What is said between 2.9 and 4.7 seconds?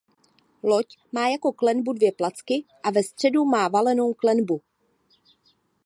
ve středu má valenou klenbu.